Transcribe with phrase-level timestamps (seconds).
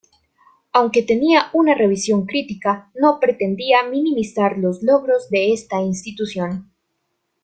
[0.73, 6.71] Aunque tenía una revisión crítica, no pretendía minimizar los logros de esta institución.